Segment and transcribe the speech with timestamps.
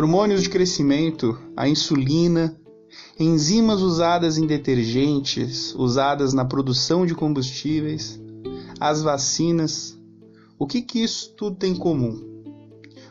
[0.00, 2.58] hormônios de crescimento, a insulina,
[3.18, 8.18] enzimas usadas em detergentes, usadas na produção de combustíveis,
[8.80, 9.98] as vacinas.
[10.58, 12.18] O que, que isso tudo tem em comum?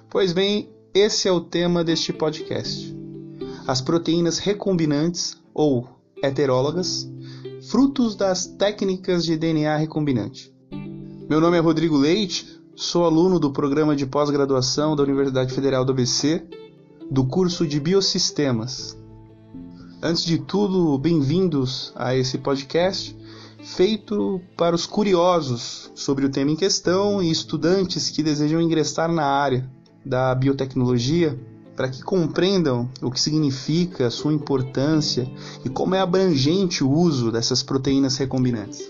[0.09, 2.91] Pois bem, esse é o tema deste podcast.
[3.67, 5.87] As proteínas recombinantes ou
[6.23, 7.07] heterólogas,
[7.69, 10.51] frutos das técnicas de DNA recombinante.
[11.29, 15.91] Meu nome é Rodrigo Leite, sou aluno do programa de pós-graduação da Universidade Federal do
[15.91, 16.47] ABC,
[17.09, 18.95] do curso de Biosistemas.
[20.01, 23.17] Antes de tudo, bem-vindos a esse podcast
[23.63, 29.25] feito para os curiosos sobre o tema em questão e estudantes que desejam ingressar na
[29.25, 29.69] área
[30.05, 31.37] da biotecnologia
[31.75, 35.29] para que compreendam o que significa, sua importância
[35.65, 38.89] e como é abrangente o uso dessas proteínas recombinantes.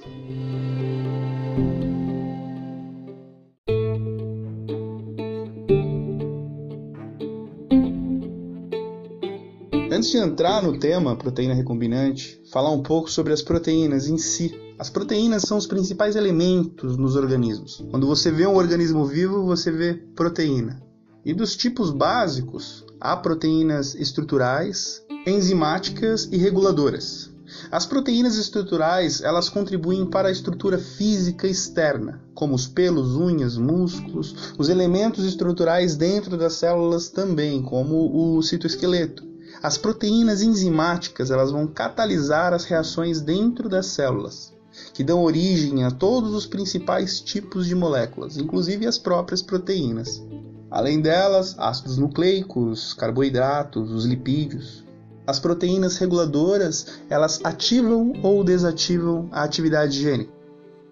[9.99, 14.57] Antes de entrar no tema proteína recombinante, falar um pouco sobre as proteínas em si.
[14.79, 17.83] As proteínas são os principais elementos nos organismos.
[17.91, 20.81] Quando você vê um organismo vivo, você vê proteína.
[21.25, 27.29] E dos tipos básicos, há proteínas estruturais, enzimáticas e reguladoras.
[27.69, 34.53] As proteínas estruturais, elas contribuem para a estrutura física externa, como os pelos, unhas, músculos,
[34.57, 39.27] os elementos estruturais dentro das células também, como o citoesqueleto.
[39.61, 44.53] As proteínas enzimáticas, elas vão catalisar as reações dentro das células,
[44.93, 50.23] que dão origem a todos os principais tipos de moléculas, inclusive as próprias proteínas.
[50.71, 54.85] Além delas, ácidos nucleicos, carboidratos, os lipídios.
[55.27, 60.31] As proteínas reguladoras, elas ativam ou desativam a atividade gênica.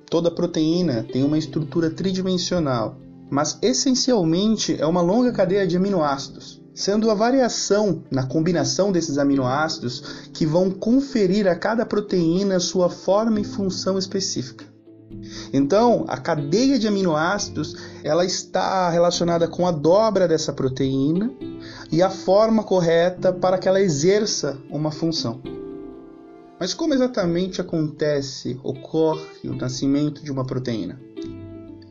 [0.10, 2.98] Toda proteína tem uma estrutura tridimensional,
[3.30, 10.30] mas essencialmente é uma longa cadeia de aminoácidos, sendo a variação na combinação desses aminoácidos
[10.32, 14.64] que vão conferir a cada proteína sua forma e função específica.
[15.52, 21.34] Então, a cadeia de aminoácidos ela está relacionada com a dobra dessa proteína
[21.92, 25.42] e a forma correta para que ela exerça uma função.
[26.60, 31.00] Mas como exatamente acontece, ocorre o nascimento de uma proteína?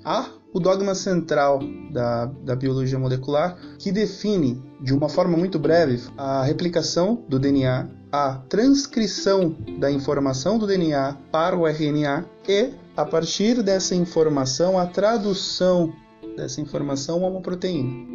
[0.09, 1.59] Há o dogma central
[1.91, 7.89] da, da biologia molecular que define, de uma forma muito breve, a replicação do DNA,
[8.12, 14.87] a transcrição da informação do DNA para o RNA e a partir dessa informação, a
[14.87, 15.93] tradução
[16.37, 18.06] dessa informação a uma proteína.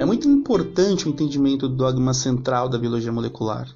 [0.00, 3.68] É muito importante o entendimento do dogma central da biologia molecular,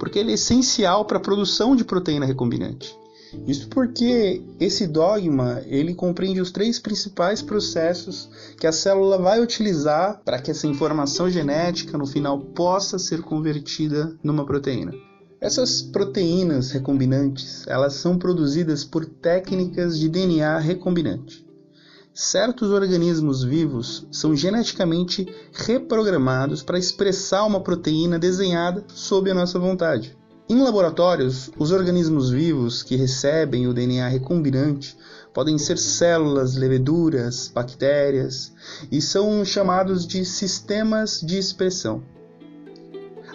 [0.00, 2.98] porque ele é essencial para a produção de proteína recombinante.
[3.46, 8.28] Isso porque esse dogma ele compreende os três principais processos
[8.58, 14.16] que a célula vai utilizar para que essa informação genética no final possa ser convertida
[14.24, 14.92] numa proteína.
[15.40, 21.49] Essas proteínas recombinantes, elas são produzidas por técnicas de DNA recombinante.
[22.12, 30.18] Certos organismos vivos são geneticamente reprogramados para expressar uma proteína desenhada sob a nossa vontade.
[30.48, 34.98] Em laboratórios, os organismos vivos que recebem o DNA recombinante
[35.32, 38.52] podem ser células, leveduras, bactérias
[38.90, 42.02] e são chamados de sistemas de expressão.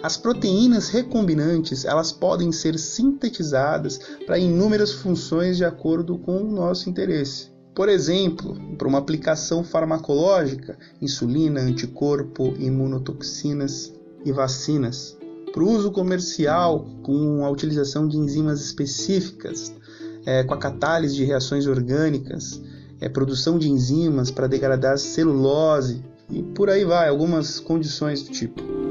[0.02, 6.90] As proteínas recombinantes elas podem ser sintetizadas para inúmeras funções de acordo com o nosso
[6.90, 7.55] interesse.
[7.76, 13.92] Por exemplo, para uma aplicação farmacológica, insulina, anticorpo, imunotoxinas
[14.24, 15.14] e vacinas
[15.52, 19.74] para o uso comercial com a utilização de enzimas específicas,
[20.24, 22.62] é, com a catálise de reações orgânicas,
[22.98, 28.85] é, produção de enzimas para degradar celulose e por aí vai, algumas condições do tipo.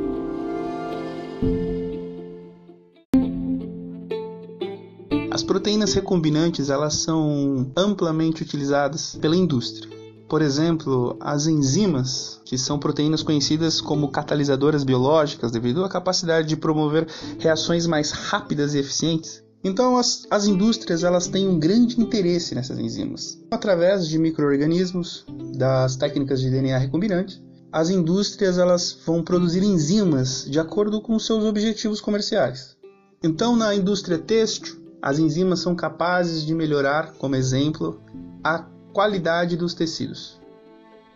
[5.46, 9.90] Proteínas recombinantes elas são amplamente utilizadas pela indústria.
[10.28, 16.58] Por exemplo, as enzimas, que são proteínas conhecidas como catalisadoras biológicas devido à capacidade de
[16.58, 17.08] promover
[17.40, 19.44] reações mais rápidas e eficientes.
[19.64, 23.40] Então, as, as indústrias elas têm um grande interesse nessas enzimas.
[23.52, 25.26] Através de microorganismos,
[25.56, 27.42] das técnicas de DNA recombinante,
[27.72, 32.76] as indústrias elas vão produzir enzimas de acordo com seus objetivos comerciais.
[33.24, 38.02] Então, na indústria têxtil, as enzimas são capazes de melhorar, como exemplo,
[38.44, 40.42] a qualidade dos tecidos.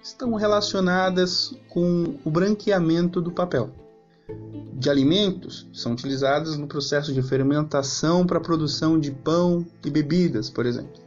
[0.04, 3.72] Estão relacionadas com o branqueamento do papel.
[4.76, 10.52] De alimentos, são utilizadas no processo de fermentação para a produção de pão e bebidas,
[10.52, 11.02] por exemplo.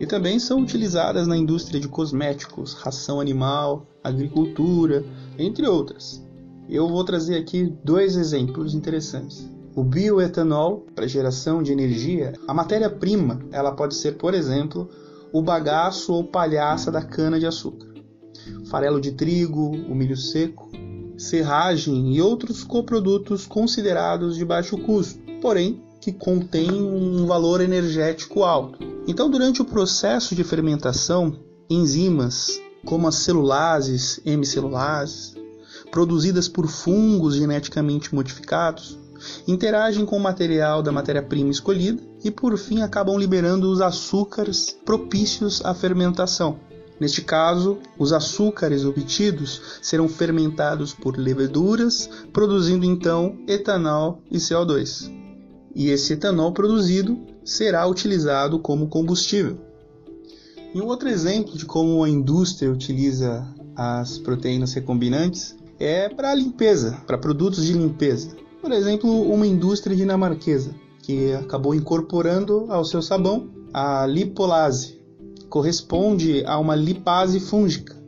[0.00, 5.04] e também são utilizadas na indústria de cosméticos, ração animal, agricultura,
[5.38, 6.24] entre outras.
[6.68, 9.46] Eu vou trazer aqui dois exemplos interessantes.
[9.74, 14.90] O bioetanol para geração de energia, a matéria-prima, ela pode ser, por exemplo,
[15.32, 17.86] o bagaço ou palhaça da cana de açúcar,
[18.68, 20.68] farelo de trigo, o milho seco,
[21.16, 28.78] serragem e outros coprodutos considerados de baixo custo, porém que contêm um valor energético alto.
[29.06, 31.36] Então, durante o processo de fermentação,
[31.68, 35.34] enzimas como as celulases, hemicellulases,
[35.92, 38.98] produzidas por fungos geneticamente modificados,
[39.46, 45.64] interagem com o material da matéria-prima escolhida e, por fim, acabam liberando os açúcares propícios
[45.64, 46.58] à fermentação.
[47.00, 55.10] Neste caso, os açúcares obtidos serão fermentados por leveduras, produzindo então etanol e CO2.
[55.74, 59.58] E esse etanol produzido será utilizado como combustível.
[60.74, 66.98] E um outro exemplo de como a indústria utiliza as proteínas recombinantes é para limpeza,
[67.06, 68.36] para produtos de limpeza.
[68.60, 75.00] Por exemplo, uma indústria dinamarquesa que acabou incorporando ao seu sabão a lipolase,
[75.48, 78.00] corresponde a uma lipase fúngica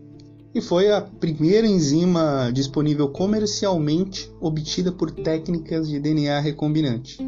[0.54, 7.18] e foi a primeira enzima disponível comercialmente obtida por técnicas de DNA recombinante.